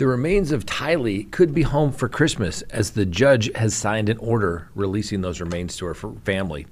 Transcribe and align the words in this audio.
The 0.00 0.06
remains 0.06 0.50
of 0.50 0.64
Tylee 0.64 1.30
could 1.30 1.52
be 1.52 1.60
home 1.60 1.92
for 1.92 2.08
Christmas 2.08 2.62
as 2.70 2.92
the 2.92 3.04
judge 3.04 3.50
has 3.54 3.74
signed 3.74 4.08
an 4.08 4.16
order 4.16 4.70
releasing 4.74 5.20
those 5.20 5.42
remains 5.42 5.76
to 5.76 5.84
her 5.84 5.94
family. 5.94 6.66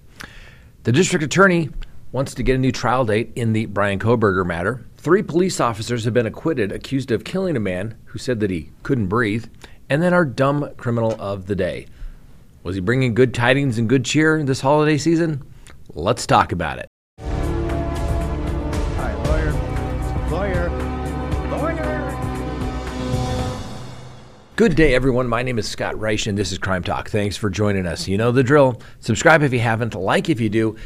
The 0.85 0.93
district 0.93 1.23
attorney 1.23 1.69
wants 2.11 2.33
to 2.33 2.43
get 2.43 2.55
a 2.55 2.59
new 2.59 2.73
trial 2.73 3.05
date 3.05 3.33
in 3.37 3.53
the 3.53 3.67
Bryan 3.67 3.99
Kohberger 3.99 4.47
matter. 4.47 4.83
Three 4.97 5.23
police 5.23 5.61
officers 5.61 6.07
have 6.07 6.15
been 6.15 6.25
acquitted 6.25 6.73
accused 6.73 7.11
of 7.11 7.23
killing 7.23 7.55
a 7.55 7.61
man 7.61 7.99
who 8.07 8.19
said 8.19 8.41
that 8.41 8.49
he 8.49 8.71
couldn't 8.83 9.09
breathe, 9.09 9.45
and 9.91 10.03
then 10.03 10.15
our 10.15 10.25
dumb 10.25 10.71
criminal 10.79 11.15
of 11.21 11.49
the 11.49 11.55
day. 11.55 11.85
Was 12.63 12.77
he 12.77 12.81
bringing 12.81 13.13
good 13.13 13.35
tidings 13.35 13.77
and 13.77 13.91
good 13.91 14.07
cheer 14.07 14.43
this 14.43 14.63
holiday 14.63 14.97
season? 14.97 15.45
Let's 15.93 16.27
talk 16.27 16.51
about 16.51 16.79
it. 16.79 16.88
Good 24.59 24.75
day, 24.75 24.93
everyone. 24.93 25.29
My 25.29 25.45
name 25.45 25.61
is 25.61 25.69
Scott 25.69 25.95
Reisch, 25.95 26.27
and 26.27 26.37
this 26.37 26.51
is 26.51 26.59
Crime 26.59 26.83
Talk. 26.83 27.11
Thanks 27.11 27.37
for 27.37 27.49
joining 27.49 27.87
us. 27.87 28.09
You 28.09 28.19
know 28.19 28.33
the 28.33 28.43
drill. 28.43 28.83
Subscribe 28.99 29.45
if 29.45 29.53
you 29.53 29.61
haven't, 29.61 29.95
like 29.95 30.29
if 30.29 30.41
you 30.41 30.49
do. 30.49 30.77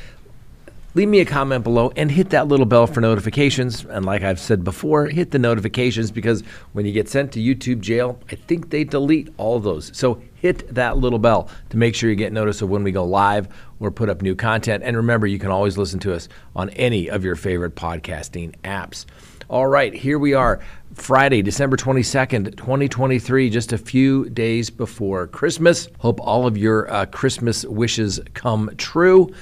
Leave 0.93 1.09
me 1.09 1.21
a 1.21 1.25
comment 1.25 1.65
below 1.65 1.91
and 1.97 2.11
hit 2.11 2.29
that 2.29 2.49
little 2.49 2.67
bell 2.67 2.87
for 2.87 3.01
notifications. 3.01 3.87
And 3.87 4.05
like 4.05 4.23
I've 4.23 4.39
said 4.39 4.63
before, 4.63 5.07
hit 5.07 5.31
the 5.31 5.39
notifications 5.39 6.11
because 6.11 6.43
when 6.75 6.85
you 6.85 6.93
get 6.93 7.09
sent 7.09 7.33
to 7.33 7.41
YouTube 7.41 7.81
jail, 7.81 8.21
I 8.31 8.35
think 8.35 8.69
they 8.69 8.85
delete 8.85 9.33
all 9.39 9.59
those. 9.59 9.91
So 9.97 10.21
hit 10.35 10.69
that 10.75 10.99
little 10.99 11.19
bell 11.19 11.49
to 11.71 11.79
make 11.79 11.95
sure 11.95 12.11
you 12.11 12.17
get 12.17 12.31
notice 12.31 12.61
of 12.61 12.69
when 12.69 12.85
we 12.85 12.93
go 12.93 13.05
live 13.05 13.49
or 13.81 13.91
put 13.91 14.11
up 14.11 14.21
new 14.21 14.35
content. 14.35 14.83
And 14.85 14.99
remember, 14.99 15.27
you 15.27 15.39
can 15.39 15.51
always 15.51 15.79
listen 15.79 15.99
to 16.01 16.13
us 16.13 16.29
on 16.55 16.69
any 16.71 17.09
of 17.09 17.25
your 17.25 17.37
favorite 17.37 17.75
podcasting 17.75 18.55
apps. 18.65 19.07
All 19.51 19.67
right, 19.67 19.93
here 19.93 20.19
we 20.19 20.35
are, 20.35 20.61
Friday, 20.95 21.43
December 21.43 21.77
22nd, 21.77 22.57
2023, 22.57 23.51
just 23.51 23.73
a 23.73 23.79
few 23.79 24.29
days 24.31 24.71
before 24.71 25.27
Christmas. 25.27 25.89
Hope 25.99 26.21
all 26.21 26.47
of 26.47 26.57
your 26.57 26.91
uh, 26.91 27.07
Christmas 27.07 27.65
wishes 27.65 28.21
come 28.35 28.71
true. 28.79 29.33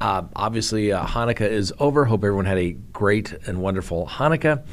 Uh, 0.00 0.22
obviously, 0.34 0.90
uh, 0.90 1.04
Hanukkah 1.04 1.48
is 1.48 1.72
over. 1.78 2.04
Hope 2.04 2.24
everyone 2.24 2.46
had 2.46 2.58
a 2.58 2.72
great 2.92 3.32
and 3.46 3.60
wonderful 3.60 4.06
Hanukkah. 4.06 4.64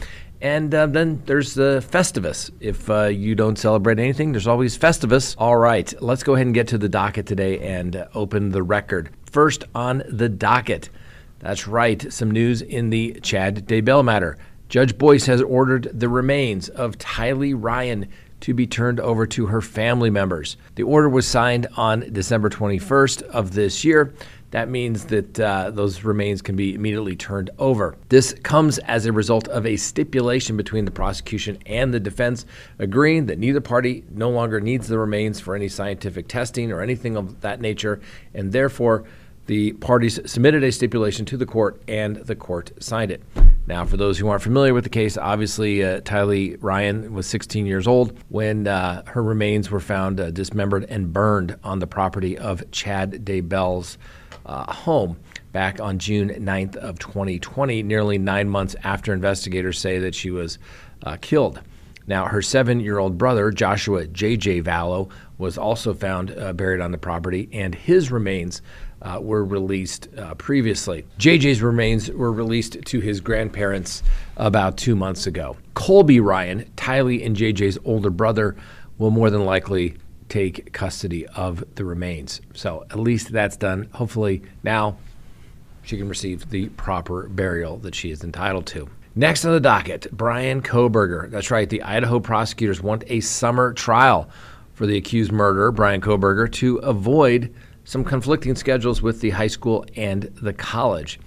And 0.41 0.73
uh, 0.73 0.87
then 0.87 1.21
there's 1.25 1.53
the 1.53 1.85
Festivus. 1.87 2.49
If 2.61 2.89
uh, 2.89 3.05
you 3.05 3.35
don't 3.35 3.57
celebrate 3.57 3.99
anything, 3.99 4.31
there's 4.31 4.47
always 4.47 4.77
Festivus. 4.77 5.35
All 5.37 5.57
right, 5.57 5.93
let's 6.01 6.23
go 6.23 6.35
ahead 6.35 6.47
and 6.47 6.53
get 6.53 6.69
to 6.69 6.77
the 6.77 6.89
docket 6.89 7.25
today 7.25 7.59
and 7.59 7.97
uh, 7.97 8.07
open 8.15 8.51
the 8.51 8.63
record. 8.63 9.09
First 9.29 9.65
on 9.75 10.03
the 10.07 10.29
docket. 10.29 10.89
That's 11.39 11.67
right, 11.67 12.11
some 12.11 12.31
news 12.31 12.61
in 12.61 12.89
the 12.89 13.19
Chad 13.21 13.67
Daybell 13.67 14.03
matter. 14.03 14.37
Judge 14.69 14.99
Boyce 14.99 15.25
has 15.25 15.41
ordered 15.41 15.89
the 15.91 16.07
remains 16.07 16.69
of 16.69 16.95
Tylee 16.99 17.55
Ryan 17.57 18.07
to 18.41 18.53
be 18.53 18.67
turned 18.67 18.99
over 18.99 19.25
to 19.25 19.47
her 19.47 19.61
family 19.61 20.11
members. 20.11 20.57
The 20.75 20.83
order 20.83 21.09
was 21.09 21.27
signed 21.27 21.67
on 21.75 22.13
December 22.13 22.51
21st 22.51 23.23
of 23.23 23.55
this 23.55 23.83
year. 23.83 24.13
That 24.51 24.69
means 24.69 25.05
that 25.05 25.39
uh, 25.39 25.71
those 25.71 26.03
remains 26.03 26.43
can 26.43 26.55
be 26.55 26.75
immediately 26.75 27.15
turned 27.15 27.49
over. 27.57 27.97
This 28.09 28.33
comes 28.43 28.77
as 28.79 29.07
a 29.07 29.11
result 29.11 29.47
of 29.47 29.65
a 29.65 29.75
stipulation 29.75 30.55
between 30.55 30.85
the 30.85 30.91
prosecution 30.91 31.57
and 31.65 31.91
the 31.91 31.99
defense 31.99 32.45
agreeing 32.77 33.25
that 33.25 33.39
neither 33.39 33.61
party 33.61 34.03
no 34.11 34.29
longer 34.29 34.59
needs 34.59 34.87
the 34.87 34.99
remains 34.99 35.39
for 35.39 35.55
any 35.55 35.67
scientific 35.67 36.27
testing 36.27 36.71
or 36.71 36.81
anything 36.81 37.17
of 37.17 37.41
that 37.41 37.59
nature, 37.59 38.01
and 38.35 38.51
therefore 38.51 39.03
the 39.49 39.73
parties 39.73 40.19
submitted 40.31 40.63
a 40.63 40.71
stipulation 40.71 41.25
to 41.25 41.35
the 41.35 41.45
court 41.45 41.81
and 41.87 42.17
the 42.17 42.35
court 42.35 42.71
signed 42.79 43.09
it. 43.09 43.23
Now, 43.65 43.83
for 43.83 43.97
those 43.97 44.19
who 44.19 44.27
aren't 44.27 44.43
familiar 44.43 44.75
with 44.75 44.83
the 44.83 44.91
case, 44.91 45.17
obviously 45.17 45.83
uh, 45.83 46.01
Tylee 46.01 46.55
Ryan 46.61 47.11
was 47.13 47.25
16 47.25 47.65
years 47.65 47.87
old 47.87 48.15
when 48.29 48.67
uh, 48.67 49.03
her 49.07 49.23
remains 49.23 49.71
were 49.71 49.79
found 49.79 50.19
uh, 50.19 50.29
dismembered 50.29 50.85
and 50.87 51.11
burned 51.11 51.57
on 51.63 51.79
the 51.79 51.87
property 51.87 52.37
of 52.37 52.69
Chad 52.69 53.25
Daybell's 53.25 53.97
uh, 54.45 54.71
home 54.71 55.17
back 55.51 55.81
on 55.81 55.97
June 55.97 56.29
9th 56.29 56.75
of 56.75 56.99
2020, 56.99 57.81
nearly 57.81 58.19
nine 58.19 58.49
months 58.49 58.75
after 58.83 59.13
investigators 59.13 59.79
say 59.79 59.97
that 59.97 60.13
she 60.13 60.29
was 60.29 60.59
uh, 61.01 61.17
killed. 61.21 61.59
Now, 62.05 62.25
her 62.25 62.43
seven 62.43 62.79
year 62.79 62.99
old 62.99 63.17
brother, 63.17 63.49
Joshua 63.49 64.05
J.J. 64.05 64.61
Vallow, 64.61 65.09
was 65.39 65.57
also 65.57 65.93
found 65.93 66.37
uh, 66.37 66.53
buried 66.53 66.81
on 66.81 66.91
the 66.91 66.97
property, 66.97 67.49
and 67.51 67.73
his 67.73 68.11
remains 68.11 68.61
uh, 69.01 69.19
were 69.21 69.43
released 69.43 70.07
uh, 70.17 70.35
previously. 70.35 71.05
JJ's 71.17 71.61
remains 71.61 72.11
were 72.11 72.31
released 72.31 72.83
to 72.85 72.99
his 72.99 73.21
grandparents 73.21 74.03
about 74.37 74.77
two 74.77 74.95
months 74.95 75.27
ago. 75.27 75.57
Colby 75.73 76.19
Ryan, 76.19 76.65
Tylee 76.75 77.25
and 77.25 77.35
JJ's 77.35 77.77
older 77.85 78.09
brother, 78.09 78.55
will 78.97 79.11
more 79.11 79.29
than 79.29 79.45
likely 79.45 79.95
take 80.27 80.71
custody 80.73 81.25
of 81.27 81.63
the 81.75 81.85
remains. 81.85 82.41
So 82.53 82.85
at 82.91 82.99
least 82.99 83.31
that's 83.31 83.57
done. 83.57 83.89
Hopefully 83.93 84.43
now 84.63 84.97
she 85.83 85.97
can 85.97 86.07
receive 86.07 86.49
the 86.49 86.69
proper 86.69 87.27
burial 87.27 87.77
that 87.77 87.95
she 87.95 88.11
is 88.11 88.23
entitled 88.23 88.67
to. 88.67 88.87
Next 89.15 89.43
on 89.43 89.51
the 89.51 89.59
docket, 89.59 90.11
Bryan 90.11 90.61
Kohberger. 90.61 91.29
That's 91.31 91.49
right, 91.49 91.67
the 91.67 91.81
Idaho 91.81 92.19
prosecutors 92.19 92.81
want 92.81 93.03
a 93.07 93.21
summer 93.21 93.73
trial 93.73 94.29
for 94.73 94.85
the 94.85 94.97
accused 94.97 95.31
murderer, 95.31 95.71
Bryan 95.71 95.99
Kohberger, 95.99 96.49
to 96.53 96.77
avoid 96.77 97.53
some 97.89 98.03
conflicting 98.03 98.53
schedules 98.53 99.01
with 99.01 99.19
the 99.19 99.31
high 99.31 99.47
school 99.47 99.83
and 99.95 100.21
the 100.43 100.53
college. 100.53 101.19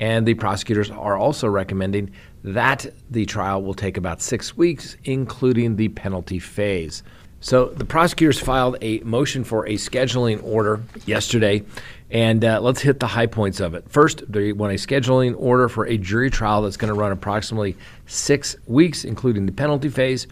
And 0.00 0.28
the 0.28 0.34
prosecutors 0.34 0.90
are 0.90 1.16
also 1.16 1.48
recommending 1.48 2.10
that 2.44 2.92
the 3.10 3.24
trial 3.24 3.62
will 3.62 3.72
take 3.72 3.96
about 3.96 4.20
six 4.20 4.54
weeks, 4.54 4.98
including 5.04 5.76
the 5.76 5.88
penalty 5.88 6.38
phase. 6.38 7.02
So 7.40 7.68
the 7.68 7.86
prosecutors 7.86 8.38
filed 8.38 8.76
a 8.82 9.00
motion 9.00 9.44
for 9.44 9.66
a 9.66 9.76
scheduling 9.76 10.44
order 10.44 10.82
yesterday, 11.06 11.64
and 12.10 12.44
uh, 12.44 12.60
let's 12.60 12.82
hit 12.82 13.00
the 13.00 13.06
high 13.06 13.24
points 13.24 13.58
of 13.58 13.72
it. 13.72 13.88
First, 13.88 14.30
they 14.30 14.52
want 14.52 14.74
a 14.74 14.76
scheduling 14.76 15.34
order 15.38 15.70
for 15.70 15.86
a 15.86 15.96
jury 15.96 16.28
trial 16.28 16.60
that's 16.60 16.76
going 16.76 16.92
to 16.92 17.00
run 17.00 17.12
approximately 17.12 17.78
six 18.04 18.56
weeks, 18.66 19.06
including 19.06 19.46
the 19.46 19.52
penalty 19.52 19.88
phase. 19.88 20.26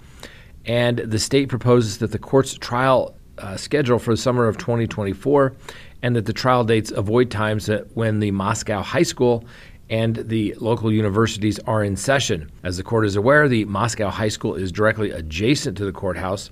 And 0.67 0.99
the 0.99 1.19
state 1.19 1.49
proposes 1.49 1.97
that 1.99 2.13
the 2.13 2.19
court's 2.19 2.53
trial 2.53 3.15
uh, 3.39 3.57
schedule 3.57 3.99
for 3.99 4.13
the 4.13 4.17
summer 4.17 4.47
of 4.47 4.59
2024, 4.59 5.55
and 6.03 6.17
that 6.17 6.27
the 6.27 6.33
trial 6.33 6.65
dates 6.65 6.91
avoid 6.91 7.31
times 7.31 7.67
that 7.67 7.97
when 7.97 8.21
the 8.21 8.31
Moscow 8.31 8.83
High 8.83 9.03
School 9.03 9.45
and 9.91 10.17
the 10.17 10.55
local 10.61 10.93
universities 10.93 11.59
are 11.61 11.83
in 11.83 11.97
session. 11.97 12.51
As 12.63 12.77
the 12.77 12.83
court 12.83 13.07
is 13.07 13.17
aware, 13.17 13.49
the 13.49 13.65
Moscow 13.65 14.11
High 14.11 14.29
School 14.29 14.55
is 14.55 14.71
directly 14.71 15.11
adjacent 15.11 15.77
to 15.79 15.85
the 15.85 15.93
courthouse 15.93 16.51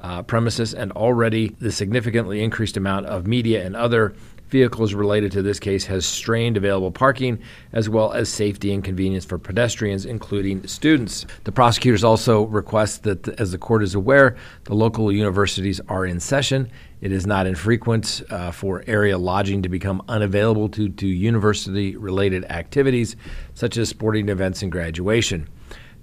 uh, 0.00 0.22
premises, 0.22 0.74
and 0.74 0.92
already 0.92 1.56
the 1.58 1.72
significantly 1.72 2.42
increased 2.42 2.76
amount 2.76 3.06
of 3.06 3.26
media 3.26 3.64
and 3.64 3.74
other 3.74 4.14
vehicles 4.48 4.94
related 4.94 5.32
to 5.32 5.42
this 5.42 5.58
case 5.58 5.84
has 5.86 6.06
strained 6.06 6.56
available 6.56 6.90
parking 6.90 7.38
as 7.72 7.88
well 7.88 8.12
as 8.12 8.28
safety 8.28 8.72
and 8.72 8.84
convenience 8.84 9.24
for 9.24 9.38
pedestrians, 9.38 10.06
including 10.06 10.66
students. 10.66 11.26
The 11.44 11.52
prosecutors 11.52 12.04
also 12.04 12.44
request 12.44 13.02
that, 13.04 13.28
as 13.40 13.52
the 13.52 13.58
court 13.58 13.82
is 13.82 13.94
aware, 13.94 14.36
the 14.64 14.74
local 14.74 15.10
universities 15.10 15.80
are 15.88 16.06
in 16.06 16.20
session. 16.20 16.70
It 17.00 17.12
is 17.12 17.26
not 17.26 17.46
infrequent 17.46 18.22
uh, 18.30 18.50
for 18.52 18.82
area 18.86 19.18
lodging 19.18 19.62
to 19.62 19.68
become 19.68 20.02
unavailable 20.08 20.68
to, 20.70 20.88
to 20.88 21.06
university 21.06 21.96
related 21.96 22.44
activities 22.44 23.16
such 23.54 23.76
as 23.76 23.88
sporting 23.88 24.28
events 24.28 24.62
and 24.62 24.72
graduation. 24.72 25.48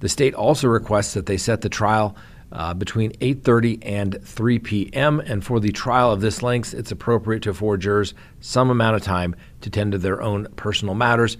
The 0.01 0.09
state 0.09 0.33
also 0.33 0.67
requests 0.67 1.13
that 1.13 1.25
they 1.25 1.37
set 1.37 1.61
the 1.61 1.69
trial 1.69 2.15
uh, 2.53 2.73
between 2.73 3.11
8:30 3.13 3.79
and 3.81 4.23
3 4.23 4.59
p.m. 4.59 5.19
And 5.19 5.43
for 5.43 5.59
the 5.59 5.71
trial 5.71 6.11
of 6.11 6.21
this 6.21 6.43
length, 6.43 6.73
it's 6.73 6.91
appropriate 6.91 7.41
to 7.43 7.49
afford 7.49 7.81
jurors 7.81 8.13
some 8.39 8.69
amount 8.69 8.95
of 8.95 9.01
time 9.01 9.35
to 9.61 9.69
tend 9.69 9.91
to 9.93 9.97
their 9.97 10.21
own 10.21 10.47
personal 10.55 10.93
matters. 10.93 11.37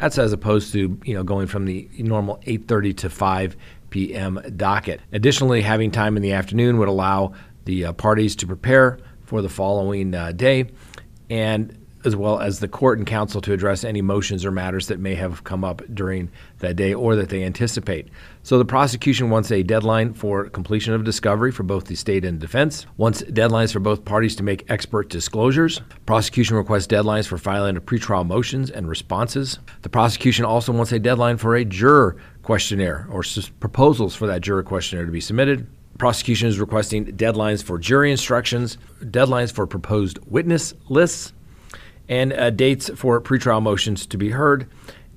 That's 0.00 0.18
as 0.18 0.32
opposed 0.32 0.72
to 0.72 0.98
you 1.04 1.14
know 1.14 1.22
going 1.22 1.46
from 1.46 1.64
the 1.64 1.88
normal 1.98 2.40
8:30 2.46 2.96
to 2.98 3.10
5 3.10 3.56
p.m. 3.90 4.40
docket. 4.56 5.00
Additionally, 5.12 5.62
having 5.62 5.90
time 5.90 6.16
in 6.16 6.22
the 6.22 6.32
afternoon 6.32 6.78
would 6.78 6.88
allow 6.88 7.32
the 7.64 7.86
uh, 7.86 7.92
parties 7.92 8.36
to 8.36 8.46
prepare 8.46 8.98
for 9.22 9.42
the 9.42 9.48
following 9.48 10.14
uh, 10.14 10.32
day, 10.32 10.66
and 11.30 11.85
as 12.06 12.16
well 12.16 12.38
as 12.38 12.60
the 12.60 12.68
court 12.68 12.98
and 12.98 13.06
counsel 13.06 13.40
to 13.42 13.52
address 13.52 13.84
any 13.84 14.00
motions 14.00 14.44
or 14.44 14.50
matters 14.50 14.86
that 14.86 15.00
may 15.00 15.14
have 15.14 15.44
come 15.44 15.64
up 15.64 15.82
during 15.92 16.30
that 16.60 16.76
day 16.76 16.94
or 16.94 17.16
that 17.16 17.28
they 17.28 17.42
anticipate. 17.42 18.08
So 18.44 18.58
the 18.58 18.64
prosecution 18.64 19.28
wants 19.28 19.50
a 19.50 19.62
deadline 19.64 20.14
for 20.14 20.48
completion 20.48 20.94
of 20.94 21.02
discovery 21.04 21.50
for 21.50 21.64
both 21.64 21.86
the 21.86 21.96
state 21.96 22.24
and 22.24 22.38
defense, 22.38 22.86
wants 22.96 23.22
deadlines 23.22 23.72
for 23.72 23.80
both 23.80 24.04
parties 24.04 24.36
to 24.36 24.44
make 24.44 24.70
expert 24.70 25.10
disclosures. 25.10 25.82
Prosecution 26.06 26.56
requests 26.56 26.86
deadlines 26.86 27.26
for 27.26 27.38
filing 27.38 27.76
of 27.76 27.84
pretrial 27.84 28.24
motions 28.24 28.70
and 28.70 28.88
responses. 28.88 29.58
The 29.82 29.88
prosecution 29.88 30.44
also 30.44 30.72
wants 30.72 30.92
a 30.92 31.00
deadline 31.00 31.36
for 31.36 31.56
a 31.56 31.64
juror 31.64 32.16
questionnaire 32.42 33.08
or 33.10 33.20
s- 33.20 33.50
proposals 33.60 34.14
for 34.14 34.28
that 34.28 34.42
juror 34.42 34.62
questionnaire 34.62 35.06
to 35.06 35.12
be 35.12 35.20
submitted. 35.20 35.66
Prosecution 35.98 36.46
is 36.48 36.60
requesting 36.60 37.06
deadlines 37.06 37.64
for 37.64 37.78
jury 37.78 38.10
instructions, 38.10 38.76
deadlines 39.00 39.50
for 39.50 39.66
proposed 39.66 40.18
witness 40.26 40.74
lists, 40.88 41.32
and 42.08 42.32
uh, 42.32 42.50
dates 42.50 42.90
for 42.94 43.20
pretrial 43.20 43.62
motions 43.62 44.06
to 44.06 44.16
be 44.16 44.30
heard. 44.30 44.68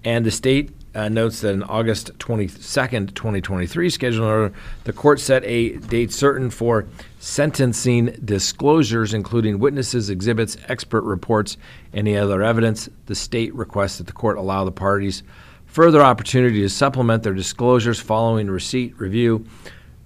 And 0.04 0.26
the 0.26 0.32
state 0.32 0.72
uh, 0.96 1.10
notes 1.10 1.42
that 1.42 1.54
in 1.54 1.64
August 1.64 2.18
22nd, 2.20 3.14
2023 3.14 3.90
scheduling 3.90 4.28
order, 4.28 4.54
the 4.86 4.94
court 4.94 5.20
set 5.20 5.44
a 5.46 5.78
date 5.78 6.12
certain 6.12 6.50
for 6.50 6.88
sentencing 7.20 8.18
disclosures, 8.26 9.14
including 9.14 9.60
witnesses, 9.60 10.10
exhibits, 10.10 10.58
expert 10.68 11.04
reports, 11.04 11.58
any 11.94 12.18
other 12.18 12.42
evidence. 12.42 12.90
The 13.06 13.16
state 13.16 13.54
requests 13.54 13.98
that 13.98 14.08
the 14.08 14.14
court 14.14 14.38
allow 14.38 14.64
the 14.64 14.72
parties 14.72 15.24
further 15.66 16.02
opportunity 16.02 16.62
to 16.62 16.70
supplement 16.70 17.22
their 17.22 17.34
disclosures 17.34 18.00
following 18.00 18.50
receipt 18.50 19.00
review 19.00 19.46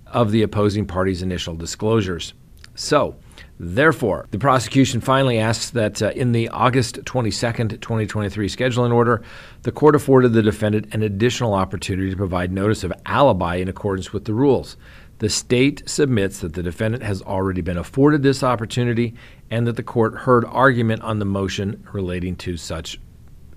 of 0.07 0.31
the 0.31 0.43
opposing 0.43 0.85
party's 0.85 1.21
initial 1.21 1.55
disclosures. 1.55 2.33
So, 2.75 3.15
Therefore, 3.59 4.27
the 4.31 4.39
prosecution 4.39 4.99
finally 4.99 5.39
asks 5.39 5.69
that 5.71 6.01
uh, 6.01 6.09
in 6.09 6.31
the 6.31 6.49
August 6.49 6.97
22nd, 7.05 7.81
2023 7.81 8.49
scheduling 8.49 8.93
order, 8.93 9.21
the 9.61 9.71
court 9.71 9.95
afforded 9.95 10.33
the 10.33 10.41
defendant 10.41 10.93
an 10.93 11.03
additional 11.03 11.53
opportunity 11.53 12.09
to 12.09 12.17
provide 12.17 12.51
notice 12.51 12.83
of 12.83 12.91
alibi 13.05 13.55
in 13.55 13.69
accordance 13.69 14.11
with 14.11 14.25
the 14.25 14.33
rules. 14.33 14.75
The 15.19 15.29
state 15.29 15.87
submits 15.87 16.39
that 16.39 16.53
the 16.53 16.63
defendant 16.63 17.03
has 17.03 17.21
already 17.21 17.61
been 17.61 17.77
afforded 17.77 18.23
this 18.23 18.43
opportunity 18.43 19.13
and 19.49 19.65
that 19.67 19.77
the 19.77 19.83
court 19.83 20.15
heard 20.15 20.43
argument 20.45 21.01
on 21.03 21.19
the 21.19 21.25
motion 21.25 21.87
relating 21.93 22.35
to 22.37 22.57
such 22.57 22.99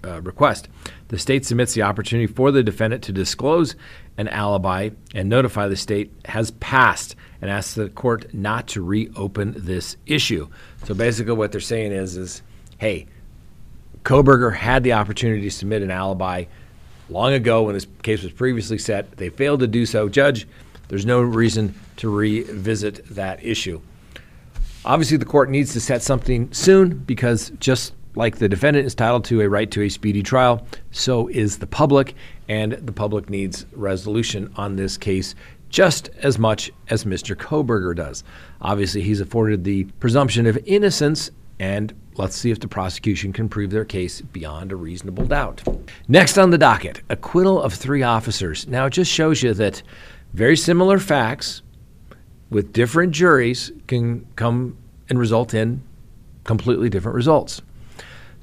uh, 0.06 0.20
request. 0.22 0.68
The 1.08 1.18
state 1.18 1.44
submits 1.44 1.74
the 1.74 1.82
opportunity 1.82 2.26
for 2.26 2.50
the 2.50 2.62
defendant 2.62 3.02
to 3.04 3.12
disclose 3.12 3.76
an 4.16 4.28
alibi 4.28 4.90
and 5.14 5.28
notify 5.28 5.68
the 5.68 5.76
state 5.76 6.12
has 6.26 6.50
passed 6.52 7.16
and 7.40 7.50
asks 7.50 7.74
the 7.74 7.88
court 7.88 8.32
not 8.32 8.68
to 8.68 8.82
reopen 8.82 9.54
this 9.56 9.96
issue. 10.06 10.48
So 10.84 10.94
basically, 10.94 11.34
what 11.34 11.52
they're 11.52 11.60
saying 11.60 11.92
is, 11.92 12.16
is 12.16 12.42
hey, 12.78 13.06
Kohberger 14.04 14.54
had 14.54 14.84
the 14.84 14.92
opportunity 14.92 15.42
to 15.42 15.50
submit 15.50 15.82
an 15.82 15.90
alibi 15.90 16.44
long 17.08 17.32
ago 17.32 17.64
when 17.64 17.74
this 17.74 17.86
case 18.02 18.22
was 18.22 18.32
previously 18.32 18.78
set. 18.78 19.16
They 19.16 19.28
failed 19.28 19.60
to 19.60 19.66
do 19.66 19.86
so. 19.86 20.08
Judge, 20.08 20.46
there's 20.88 21.06
no 21.06 21.20
reason 21.20 21.74
to 21.96 22.08
revisit 22.08 23.06
that 23.14 23.44
issue. 23.44 23.80
Obviously, 24.84 25.16
the 25.16 25.24
court 25.24 25.50
needs 25.50 25.72
to 25.72 25.80
set 25.80 26.02
something 26.02 26.52
soon 26.52 26.98
because 26.98 27.50
just 27.58 27.92
like 28.16 28.38
the 28.38 28.48
defendant 28.48 28.86
is 28.86 28.94
entitled 28.94 29.24
to 29.26 29.42
a 29.42 29.48
right 29.48 29.70
to 29.70 29.82
a 29.82 29.88
speedy 29.88 30.22
trial, 30.22 30.66
so 30.90 31.28
is 31.28 31.58
the 31.58 31.66
public, 31.66 32.14
and 32.48 32.72
the 32.72 32.92
public 32.92 33.30
needs 33.30 33.66
resolution 33.72 34.52
on 34.56 34.76
this 34.76 34.96
case 34.96 35.34
just 35.68 36.08
as 36.22 36.38
much 36.38 36.70
as 36.88 37.04
Mr. 37.04 37.36
Kohberger 37.36 37.94
does. 37.94 38.24
Obviously, 38.60 39.02
he's 39.02 39.20
afforded 39.20 39.64
the 39.64 39.84
presumption 40.00 40.46
of 40.46 40.58
innocence, 40.64 41.30
and 41.58 41.92
let's 42.16 42.36
see 42.36 42.50
if 42.50 42.60
the 42.60 42.68
prosecution 42.68 43.32
can 43.32 43.48
prove 43.48 43.70
their 43.70 43.84
case 43.84 44.20
beyond 44.20 44.72
a 44.72 44.76
reasonable 44.76 45.26
doubt. 45.26 45.62
Next 46.08 46.38
on 46.38 46.50
the 46.50 46.58
docket, 46.58 47.02
acquittal 47.10 47.60
of 47.60 47.74
three 47.74 48.02
officers. 48.02 48.66
Now, 48.66 48.86
it 48.86 48.90
just 48.90 49.10
shows 49.10 49.42
you 49.42 49.54
that 49.54 49.82
very 50.32 50.56
similar 50.56 50.98
facts 50.98 51.62
with 52.48 52.72
different 52.72 53.12
juries 53.12 53.72
can 53.88 54.26
come 54.36 54.76
and 55.08 55.18
result 55.18 55.52
in 55.52 55.82
completely 56.44 56.88
different 56.88 57.16
results. 57.16 57.60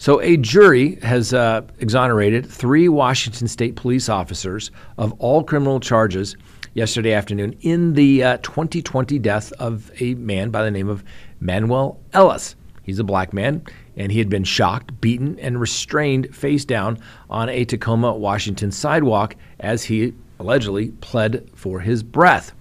So, 0.04 0.20
a 0.20 0.36
jury 0.36 0.96
has 0.96 1.34
uh, 1.34 1.62
exonerated 1.80 2.46
three 2.46 2.90
Washington 2.90 3.48
state 3.48 3.78
police 3.78 4.10
officers 4.10 4.70
of 4.98 5.14
all 5.14 5.46
criminal 5.46 5.80
charges 5.80 6.36
yesterday 6.74 7.14
afternoon 7.14 7.56
in 7.62 7.94
the 7.94 8.22
uh, 8.22 8.38
2020 8.40 9.18
death 9.20 9.54
of 9.60 9.90
a 10.02 10.16
man 10.16 10.50
by 10.50 10.62
the 10.66 10.72
name 10.72 10.90
of 10.90 11.06
Manuel 11.40 12.02
Ellis. 12.12 12.58
He's 12.82 13.00
a 13.00 13.06
black 13.06 13.32
man, 13.32 13.64
and 13.96 14.12
he 14.12 14.20
had 14.20 14.28
been 14.28 14.44
shocked, 14.44 15.00
beaten, 15.00 15.40
and 15.40 15.58
restrained 15.58 16.36
face 16.36 16.66
down 16.66 17.00
on 17.30 17.48
a 17.48 17.64
Tacoma, 17.64 18.14
Washington 18.14 18.74
sidewalk 18.74 19.38
as 19.62 19.86
he 19.86 20.14
allegedly 20.38 20.90
pled 21.00 21.50
for 21.56 21.80
his 21.80 22.04
breath. 22.04 22.52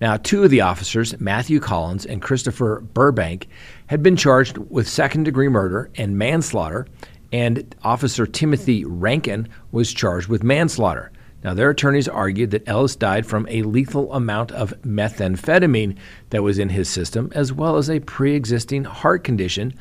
Now, 0.00 0.16
two 0.16 0.44
of 0.44 0.50
the 0.50 0.60
officers, 0.60 1.18
Matthew 1.18 1.58
Collins 1.60 2.06
and 2.06 2.22
Christopher 2.22 2.80
Burbank, 2.80 3.48
had 3.88 4.02
been 4.02 4.16
charged 4.16 4.58
with 4.58 4.88
second 4.88 5.24
degree 5.24 5.48
murder 5.48 5.90
and 5.96 6.16
manslaughter, 6.16 6.86
and 7.32 7.74
Officer 7.82 8.26
Timothy 8.26 8.84
Rankine 8.84 9.48
was 9.72 9.92
charged 9.92 10.28
with 10.28 10.42
manslaughter. 10.42 11.10
Now, 11.44 11.54
their 11.54 11.70
attorneys 11.70 12.08
argued 12.08 12.50
that 12.50 12.68
Ellis 12.68 12.96
died 12.96 13.24
from 13.24 13.46
a 13.48 13.62
lethal 13.62 14.12
amount 14.12 14.50
of 14.52 14.74
methamphetamine 14.82 15.96
that 16.30 16.42
was 16.42 16.58
in 16.58 16.68
his 16.68 16.88
system, 16.88 17.30
as 17.34 17.52
well 17.52 17.76
as 17.76 17.88
a 17.88 18.00
pre 18.00 18.34
existing 18.34 18.84
heart 18.84 19.24
condition, 19.24 19.74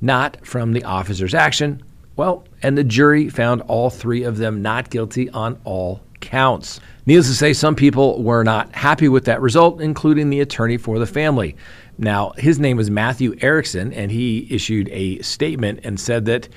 not 0.00 0.44
from 0.44 0.72
the 0.72 0.84
officer's 0.84 1.34
action. 1.34 1.82
Well, 2.16 2.44
and 2.62 2.76
the 2.76 2.84
jury 2.84 3.28
found 3.28 3.62
all 3.62 3.90
three 3.90 4.24
of 4.24 4.38
them 4.38 4.62
not 4.62 4.90
guilty 4.90 5.30
on 5.30 5.58
all 5.64 6.00
counts. 6.24 6.80
Needless 7.06 7.28
to 7.28 7.34
say, 7.34 7.52
some 7.52 7.74
people 7.74 8.22
were 8.22 8.44
not 8.44 8.74
happy 8.74 9.08
with 9.08 9.26
that 9.26 9.40
result, 9.40 9.80
including 9.80 10.30
the 10.30 10.40
attorney 10.40 10.76
for 10.76 10.98
the 10.98 11.06
family. 11.06 11.56
Now, 11.98 12.32
his 12.36 12.58
name 12.58 12.76
was 12.76 12.90
Matthew 12.90 13.36
Erickson, 13.40 13.92
and 13.92 14.10
he 14.10 14.48
issued 14.50 14.88
a 14.88 15.20
statement 15.20 15.80
and 15.84 16.00
said 16.00 16.24
that 16.24 16.48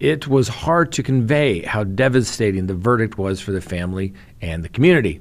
it 0.00 0.28
was 0.28 0.48
hard 0.48 0.92
to 0.92 1.02
convey 1.02 1.62
how 1.62 1.84
devastating 1.84 2.66
the 2.66 2.74
verdict 2.74 3.18
was 3.18 3.40
for 3.40 3.52
the 3.52 3.60
family 3.60 4.14
and 4.40 4.64
the 4.64 4.68
community. 4.68 5.20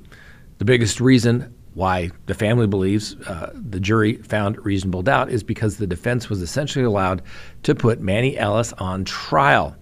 The 0.60 0.66
biggest 0.66 1.02
reason 1.02 1.54
why 1.74 2.12
the 2.26 2.34
family 2.34 2.68
believes 2.68 3.16
uh, 3.28 3.52
the 3.54 3.80
jury 3.80 4.16
found 4.16 4.64
reasonable 4.66 5.04
doubt 5.04 5.30
is 5.30 5.44
because 5.44 5.78
the 5.78 5.88
defense 5.88 6.30
was 6.30 6.42
essentially 6.42 6.86
allowed 6.86 7.22
to 7.64 7.76
put 7.76 8.00
Manny 8.00 8.38
Ellis 8.38 8.74
on 8.74 9.06
trial. 9.06 9.76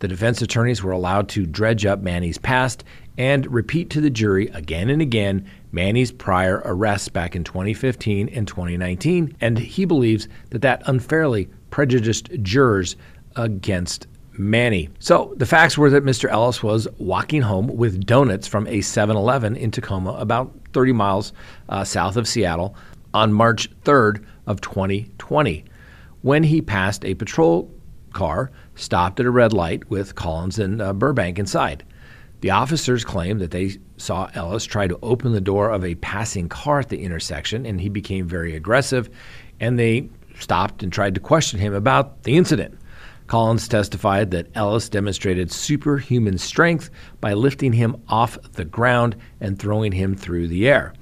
The 0.00 0.08
defense 0.08 0.40
attorneys 0.40 0.82
were 0.82 0.92
allowed 0.92 1.28
to 1.30 1.44
dredge 1.44 1.84
up 1.84 2.00
Manny's 2.00 2.38
past 2.38 2.84
and 3.18 3.46
repeat 3.52 3.90
to 3.90 4.00
the 4.00 4.08
jury 4.08 4.48
again 4.48 4.88
and 4.88 5.02
again 5.02 5.44
Manny's 5.72 6.10
prior 6.10 6.62
arrests 6.64 7.10
back 7.10 7.36
in 7.36 7.44
2015 7.44 8.30
and 8.30 8.48
2019, 8.48 9.36
and 9.42 9.58
he 9.58 9.84
believes 9.84 10.26
that 10.50 10.62
that 10.62 10.82
unfairly 10.86 11.50
prejudiced 11.68 12.30
jurors 12.42 12.96
against 13.36 14.06
Manny. 14.32 14.88
So 15.00 15.34
the 15.36 15.44
facts 15.44 15.76
were 15.76 15.90
that 15.90 16.02
Mr. 16.02 16.30
Ellis 16.30 16.62
was 16.62 16.88
walking 16.96 17.42
home 17.42 17.66
with 17.66 18.06
donuts 18.06 18.46
from 18.46 18.66
a 18.68 18.80
7 18.80 19.14
Eleven 19.14 19.54
in 19.54 19.70
Tacoma, 19.70 20.12
about 20.14 20.50
30 20.72 20.92
miles 20.92 21.34
uh, 21.68 21.84
south 21.84 22.16
of 22.16 22.26
Seattle, 22.26 22.74
on 23.12 23.34
March 23.34 23.70
3rd 23.82 24.24
of 24.46 24.62
2020, 24.62 25.62
when 26.22 26.42
he 26.42 26.62
passed 26.62 27.04
a 27.04 27.12
patrol 27.14 27.70
car 28.12 28.50
stopped 28.74 29.20
at 29.20 29.26
a 29.26 29.30
red 29.30 29.52
light 29.52 29.88
with 29.90 30.14
Collins 30.14 30.58
and 30.58 30.80
uh, 30.80 30.92
Burbank 30.92 31.38
inside. 31.38 31.84
The 32.40 32.50
officers 32.50 33.04
claimed 33.04 33.40
that 33.40 33.50
they 33.50 33.76
saw 33.98 34.30
Ellis 34.34 34.64
try 34.64 34.86
to 34.86 34.98
open 35.02 35.32
the 35.32 35.40
door 35.40 35.70
of 35.70 35.84
a 35.84 35.94
passing 35.96 36.48
car 36.48 36.80
at 36.80 36.88
the 36.88 37.02
intersection, 37.02 37.66
and 37.66 37.80
he 37.80 37.88
became 37.88 38.26
very 38.26 38.56
aggressive, 38.56 39.10
and 39.60 39.78
they 39.78 40.08
stopped 40.38 40.82
and 40.82 40.92
tried 40.92 41.14
to 41.14 41.20
question 41.20 41.60
him 41.60 41.74
about 41.74 42.22
the 42.22 42.36
incident. 42.36 42.78
Collins 43.26 43.68
testified 43.68 44.32
that 44.32 44.48
Ellis 44.56 44.88
demonstrated 44.88 45.52
superhuman 45.52 46.38
strength 46.38 46.90
by 47.20 47.34
lifting 47.34 47.72
him 47.72 48.02
off 48.08 48.38
the 48.54 48.64
ground 48.64 49.16
and 49.40 49.58
throwing 49.58 49.92
him 49.92 50.16
through 50.16 50.48
the 50.48 50.66
air. 50.66 50.94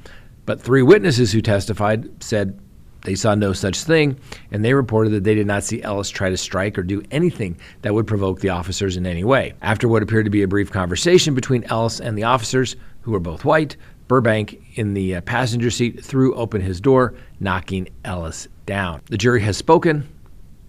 But 0.44 0.60
three 0.60 0.82
witnesses 0.82 1.32
who 1.32 1.40
testified 1.40 2.22
said 2.22 2.60
they 3.04 3.14
saw 3.14 3.34
no 3.34 3.52
such 3.52 3.82
thing, 3.82 4.18
and 4.50 4.64
they 4.64 4.74
reported 4.74 5.10
that 5.10 5.24
they 5.24 5.34
did 5.34 5.46
not 5.46 5.64
see 5.64 5.82
Ellis 5.82 6.10
try 6.10 6.30
to 6.30 6.36
strike 6.36 6.78
or 6.78 6.82
do 6.82 7.02
anything 7.10 7.58
that 7.82 7.94
would 7.94 8.06
provoke 8.06 8.40
the 8.40 8.50
officers 8.50 8.96
in 8.96 9.06
any 9.06 9.24
way. 9.24 9.54
After 9.62 9.88
what 9.88 10.02
appeared 10.02 10.26
to 10.26 10.30
be 10.30 10.42
a 10.42 10.48
brief 10.48 10.70
conversation 10.70 11.34
between 11.34 11.64
Ellis 11.64 12.00
and 12.00 12.18
the 12.18 12.24
officers, 12.24 12.76
who 13.02 13.12
were 13.12 13.20
both 13.20 13.44
white, 13.44 13.76
Burbank 14.08 14.62
in 14.74 14.94
the 14.94 15.16
uh, 15.16 15.20
passenger 15.20 15.70
seat 15.70 16.04
threw 16.04 16.34
open 16.34 16.60
his 16.60 16.80
door, 16.80 17.14
knocking 17.40 17.88
Ellis 18.04 18.48
down. 18.66 19.02
The 19.06 19.18
jury 19.18 19.42
has 19.42 19.56
spoken, 19.56 20.08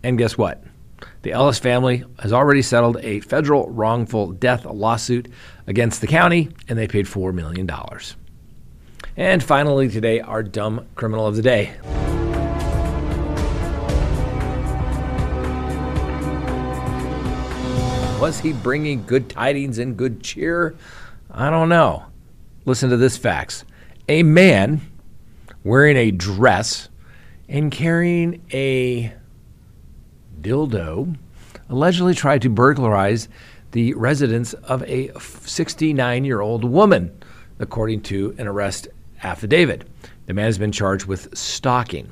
and 0.04 0.18
guess 0.18 0.38
what? 0.38 0.64
The 1.22 1.32
Ellis 1.32 1.60
family 1.60 2.04
has 2.20 2.34
already 2.34 2.62
settled 2.62 2.98
a 3.02 3.22
federal 3.22 3.70
wrongful 3.70 4.34
death 4.34 4.66
lawsuit 4.66 5.30
against 5.68 6.02
the 6.02 6.08
county, 6.08 6.50
and 6.68 6.78
they 6.78 6.88
paid 6.88 7.06
$4 7.06 7.34
million. 7.34 7.70
And 9.18 9.44
finally, 9.44 9.90
today, 9.90 10.20
our 10.20 10.44
dumb 10.44 10.86
criminal 10.96 11.26
of 11.26 11.36
the 11.36 11.42
day. 11.42 11.74
Was 18.20 18.42
he 18.42 18.52
bringing 18.52 19.06
good 19.06 19.30
tidings 19.30 19.78
and 19.78 19.96
good 19.96 20.22
cheer? 20.22 20.76
I 21.32 21.50
don't 21.50 21.70
know. 21.70 22.04
Listen 22.66 22.90
to 22.90 22.98
this 22.98 23.16
facts. 23.16 23.64
A 24.10 24.24
man 24.24 24.82
wearing 25.64 25.96
a 25.96 26.12
dress 26.12 26.90
and 27.48 27.72
carrying 27.72 28.44
a 28.52 29.14
dildo 30.42 31.16
allegedly 31.70 32.14
tried 32.14 32.42
to 32.42 32.50
burglarize 32.50 33.30
the 33.72 33.94
residence 33.94 34.52
of 34.54 34.84
a 34.84 35.12
69 35.18 36.26
year 36.26 36.42
old 36.42 36.66
woman, 36.66 37.18
according 37.60 38.02
to 38.02 38.36
an 38.38 38.48
arrest 38.48 38.90
affidavit. 39.24 39.88
The 40.26 40.34
man 40.34 40.46
has 40.46 40.58
been 40.58 40.74
charged 40.74 41.06
with 41.06 41.38
stalking. 41.38 42.12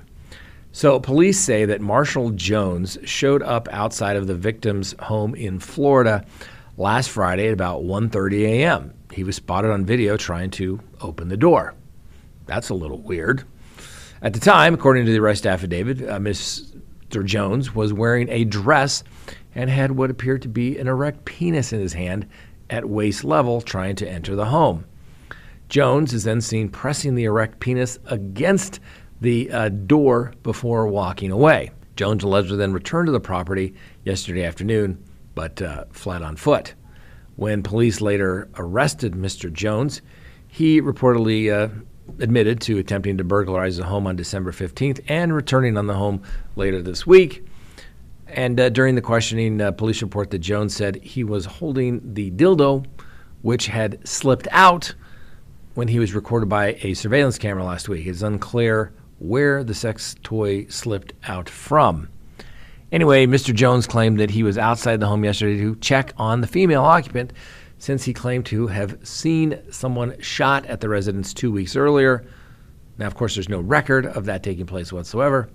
So, 0.78 1.00
police 1.00 1.40
say 1.40 1.66
that 1.66 1.82
Marshall 1.82 2.30
Jones 2.30 3.00
showed 3.04 3.42
up 3.42 3.68
outside 3.72 4.16
of 4.16 4.28
the 4.28 4.36
victim's 4.36 4.94
home 5.00 5.34
in 5.34 5.58
Florida 5.58 6.24
last 6.78 7.10
Friday 7.10 7.48
at 7.48 7.54
about 7.54 7.82
1:30 7.82 8.44
a.m. 8.44 8.94
He 9.12 9.24
was 9.24 9.36
spotted 9.36 9.72
on 9.72 9.88
video 9.88 10.18
trying 10.18 10.52
to 10.52 10.80
open 11.02 11.30
the 11.30 11.36
door. 11.36 11.74
That's 12.46 12.70
a 12.70 12.76
little 12.76 13.00
weird. 13.00 13.44
At 14.22 14.34
the 14.34 14.40
time, 14.40 14.76
according 14.76 15.08
to 15.08 15.12
the 15.12 15.18
arrest 15.18 15.48
affidavit, 15.48 16.08
uh, 16.08 16.20
Mr. 16.20 17.26
Jones 17.26 17.74
was 17.74 17.92
wearing 17.92 18.30
a 18.30 18.44
dress 18.44 19.04
and 19.56 19.72
had 19.72 19.94
what 19.94 20.12
appeared 20.12 20.44
to 20.44 20.48
be 20.48 20.78
an 20.78 20.88
erect 20.88 21.26
penis 21.26 21.74
in 21.74 21.80
his 21.80 21.94
hand 21.94 22.28
at 22.70 22.88
waist 22.88 23.24
level 23.24 23.62
trying 23.62 23.96
to 23.96 24.08
enter 24.08 24.36
the 24.36 24.46
home. 24.46 24.86
Jones 25.70 26.14
is 26.14 26.24
then 26.24 26.40
seen 26.40 26.70
pressing 26.70 27.16
the 27.16 27.24
erect 27.24 27.60
penis 27.60 27.98
against 28.06 28.80
the 29.22 29.50
uh, 29.52 29.70
door 29.70 30.34
before 30.44 30.88
walking 30.88 31.32
away. 31.32 31.72
Jones 31.96 32.24
allegedly 32.24 32.58
then 32.58 32.74
returned 32.74 33.08
to 33.08 33.12
the 33.12 33.20
property 33.20 33.74
yesterday 34.04 34.46
afternoon, 34.46 35.04
but 35.36 35.62
uh, 35.62 35.86
fled 35.92 36.22
on 36.22 36.36
foot. 36.36 36.76
When 37.36 37.64
police 37.64 38.02
later 38.02 38.50
arrested 38.56 39.14
Mr. 39.14 39.52
Jones, 39.52 40.02
he 40.48 40.82
reportedly 40.82 41.52
uh, 41.52 41.74
admitted 42.20 42.62
to 42.62 42.78
attempting 42.78 43.18
to 43.18 43.24
burglarize 43.24 43.78
the 43.78 43.86
home 43.86 44.08
on 44.08 44.16
December 44.16 44.52
15th 44.52 45.04
and 45.08 45.34
returning 45.34 45.78
on 45.78 45.88
the 45.88 45.94
home 45.94 46.22
later 46.56 46.82
this 46.82 47.06
week. 47.06 47.46
And 48.28 48.60
uh, 48.60 48.70
during 48.70 48.96
the 48.96 49.02
questioning, 49.02 49.62
uh, 49.62 49.72
police 49.72 50.02
report 50.02 50.32
that 50.32 50.40
Jones 50.40 50.76
said 50.76 50.98
he 50.98 51.24
was 51.24 51.46
holding 51.46 52.14
the 52.14 52.32
dildo, 52.32 52.86
which 53.42 53.68
had 53.68 54.06
slipped 54.08 54.48
out 54.52 54.94
when 55.76 55.88
he 55.88 56.00
was 56.00 56.14
recorded 56.14 56.50
by 56.50 56.78
a 56.82 56.94
surveillance 56.94 57.38
camera 57.38 57.64
last 57.64 57.88
week. 57.88 58.06
It's 58.08 58.22
unclear 58.22 58.92
where 59.20 59.64
the 59.64 59.74
sex 59.74 60.16
toy 60.24 60.66
slipped 60.68 61.14
out 61.28 61.50
from. 61.50 62.10
Anyway, 62.92 63.26
Mr. 63.26 63.54
Jones 63.54 63.86
claimed 63.86 64.20
that 64.20 64.30
he 64.30 64.44
was 64.44 64.58
outside 64.58 65.00
the 65.00 65.08
home 65.08 65.26
yesterday 65.26 65.58
to 65.58 65.76
check 65.78 66.14
on 66.18 66.42
the 66.42 66.48
female 66.48 66.84
occupant 66.84 67.34
since 67.80 68.04
he 68.04 68.14
claimed 68.14 68.46
to 68.46 68.68
have 68.68 68.98
seen 69.06 69.60
someone 69.72 70.20
shot 70.22 70.66
at 70.66 70.80
the 70.80 70.90
residence 70.90 71.34
two 71.34 71.52
weeks 71.52 71.76
earlier. 71.76 72.26
Now, 72.98 73.08
of 73.08 73.16
course, 73.16 73.36
there's 73.36 73.50
no 73.50 73.60
record 73.60 74.06
of 74.06 74.26
that 74.26 74.42
taking 74.42 74.66
place 74.66 74.92
whatsoever. 74.92 75.50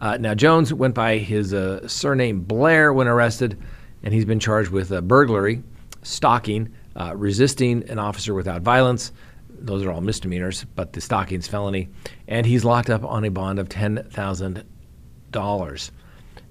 Uh, 0.00 0.16
now, 0.16 0.34
Jones 0.34 0.72
went 0.72 0.94
by 0.94 1.18
his 1.18 1.54
uh, 1.54 1.86
surname 1.86 2.40
Blair 2.40 2.92
when 2.92 3.06
arrested, 3.06 3.58
and 4.02 4.12
he's 4.12 4.24
been 4.24 4.40
charged 4.40 4.70
with 4.70 4.92
uh, 4.92 5.00
burglary, 5.00 5.62
stalking, 6.02 6.74
uh, 6.96 7.14
resisting 7.16 7.88
an 7.88 7.98
officer 7.98 8.34
without 8.34 8.62
violence. 8.62 9.12
Those 9.60 9.84
are 9.84 9.90
all 9.90 10.00
misdemeanors, 10.00 10.64
but 10.74 10.92
the 10.92 11.00
stockings 11.00 11.48
felony. 11.48 11.88
And 12.28 12.46
he's 12.46 12.64
locked 12.64 12.90
up 12.90 13.04
on 13.04 13.24
a 13.24 13.30
bond 13.30 13.58
of 13.58 13.68
$10,000. 13.68 15.90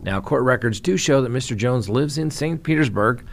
Now, 0.01 0.21
court 0.21 0.43
records 0.43 0.79
do 0.79 0.97
show 0.97 1.21
that 1.21 1.31
Mr. 1.31 1.55
Jones 1.55 1.89
lives 1.89 2.17
in 2.17 2.29
St. 2.29 2.61
Petersburg 2.63 3.25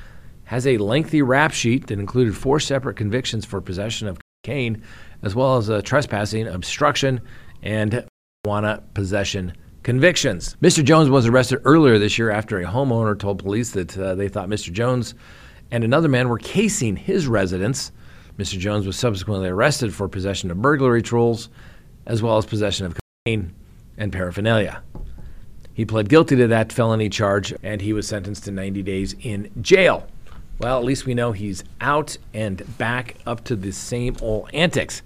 has 0.45 0.67
a 0.67 0.79
lengthy 0.79 1.23
rap 1.23 1.53
sheet 1.53 1.87
that 1.87 1.99
included 1.99 2.37
four 2.37 2.61
separate 2.61 2.97
convictions 2.97 3.45
for 3.45 3.61
possession 3.61 4.09
of 4.09 4.19
cocaine, 4.45 4.83
as 5.23 5.35
well 5.35 5.57
as 5.57 5.69
a 5.69 5.83
trespassing, 5.83 6.47
obstruction, 6.47 7.21
and 7.63 8.07
marijuana 8.47 8.83
possession 8.95 9.55
convictions. 9.83 10.57
Mr. 10.61 10.85
Jones 10.85 11.11
was 11.11 11.27
arrested 11.27 11.61
earlier 11.65 11.99
this 11.99 12.19
year 12.19 12.31
after 12.31 12.59
a 12.59 12.65
homeowner 12.65 13.19
told 13.19 13.39
police 13.39 13.73
that 13.73 13.97
uh, 13.99 14.15
they 14.15 14.29
thought 14.29 14.49
Mr. 14.49 14.73
Jones 14.73 15.15
and 15.71 15.85
another 15.85 16.09
man 16.09 16.29
were 16.29 16.39
casing 16.39 16.97
his 16.97 17.27
residence. 17.27 17.93
Mr. 18.39 18.59
Jones 18.59 18.87
was 18.87 18.97
subsequently 18.97 19.49
arrested 19.49 19.95
for 19.95 20.09
possession 20.09 20.51
of 20.51 20.61
burglary 20.61 21.03
tools, 21.03 21.49
as 22.07 22.23
well 22.23 22.39
as 22.39 22.47
possession 22.47 22.87
of 22.87 22.99
cocaine 23.25 23.53
and 23.97 24.13
paraphernalia. 24.13 24.83
He 25.75 25.85
pled 25.85 26.09
guilty 26.09 26.37
to 26.37 26.49
that 26.49 26.73
felony 26.73 27.09
charge 27.09 27.55
and 27.63 27.81
he 27.81 27.93
was 27.93 28.07
sentenced 28.07 28.45
to 28.45 28.51
90 28.51 28.83
days 28.83 29.15
in 29.21 29.51
jail. 29.61 30.07
Well, 30.59 30.79
at 30.79 30.85
least 30.85 31.07
we 31.07 31.15
know 31.15 31.33
he's 31.33 31.65
out 31.81 32.17
and 32.35 32.63
back 32.79 33.17
up 33.27 33.45
to 33.45 33.57
the 33.57 33.73
same 33.73 34.17
old 34.21 34.51
antics. 34.53 35.03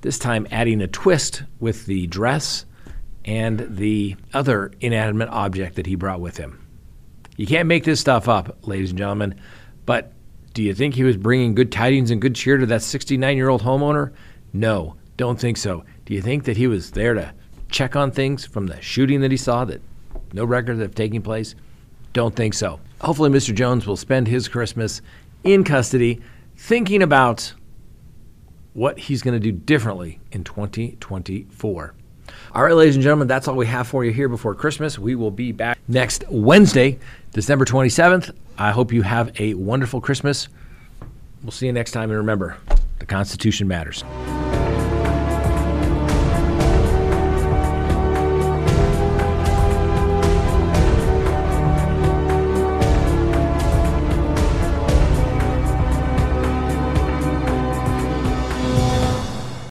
This 0.00 0.18
time 0.18 0.46
adding 0.50 0.80
a 0.80 0.86
twist 0.86 1.42
with 1.60 1.86
the 1.86 2.06
dress 2.06 2.64
and 3.24 3.76
the 3.76 4.16
other 4.32 4.72
inanimate 4.80 5.28
object 5.28 5.76
that 5.76 5.86
he 5.86 5.94
brought 5.94 6.20
with 6.20 6.36
him. 6.36 6.64
You 7.36 7.46
can't 7.46 7.68
make 7.68 7.84
this 7.84 8.00
stuff 8.00 8.28
up, 8.28 8.56
ladies 8.66 8.90
and 8.90 8.98
gentlemen, 8.98 9.38
but 9.86 10.12
do 10.58 10.64
you 10.64 10.74
think 10.74 10.96
he 10.96 11.04
was 11.04 11.16
bringing 11.16 11.54
good 11.54 11.70
tidings 11.70 12.10
and 12.10 12.20
good 12.20 12.34
cheer 12.34 12.56
to 12.56 12.66
that 12.66 12.82
69 12.82 13.36
year 13.36 13.48
old 13.48 13.62
homeowner? 13.62 14.12
No, 14.52 14.96
don't 15.16 15.38
think 15.38 15.56
so. 15.56 15.84
Do 16.04 16.14
you 16.14 16.20
think 16.20 16.42
that 16.46 16.56
he 16.56 16.66
was 16.66 16.90
there 16.90 17.14
to 17.14 17.32
check 17.70 17.94
on 17.94 18.10
things 18.10 18.44
from 18.44 18.66
the 18.66 18.82
shooting 18.82 19.20
that 19.20 19.30
he 19.30 19.36
saw 19.36 19.64
that 19.66 19.80
no 20.32 20.44
record 20.44 20.80
of 20.80 20.96
taking 20.96 21.22
place? 21.22 21.54
Don't 22.12 22.34
think 22.34 22.54
so. 22.54 22.80
Hopefully, 23.00 23.30
Mr. 23.30 23.54
Jones 23.54 23.86
will 23.86 23.96
spend 23.96 24.26
his 24.26 24.48
Christmas 24.48 25.00
in 25.44 25.62
custody 25.62 26.20
thinking 26.56 27.04
about 27.04 27.54
what 28.72 28.98
he's 28.98 29.22
going 29.22 29.40
to 29.40 29.52
do 29.52 29.52
differently 29.52 30.18
in 30.32 30.42
2024. 30.42 31.94
All 32.54 32.62
right, 32.62 32.74
ladies 32.74 32.96
and 32.96 33.02
gentlemen, 33.02 33.28
that's 33.28 33.46
all 33.46 33.56
we 33.56 33.66
have 33.66 33.86
for 33.86 34.04
you 34.04 34.12
here 34.12 34.28
before 34.28 34.54
Christmas. 34.54 34.98
We 34.98 35.14
will 35.14 35.30
be 35.30 35.52
back 35.52 35.78
next 35.86 36.24
Wednesday, 36.30 36.98
December 37.32 37.66
27th. 37.66 38.34
I 38.56 38.70
hope 38.70 38.90
you 38.90 39.02
have 39.02 39.38
a 39.38 39.52
wonderful 39.54 40.00
Christmas. 40.00 40.48
We'll 41.42 41.52
see 41.52 41.66
you 41.66 41.72
next 41.72 41.92
time. 41.92 42.10
And 42.10 42.18
remember, 42.18 42.56
the 43.00 43.06
Constitution 43.06 43.68
matters. 43.68 44.02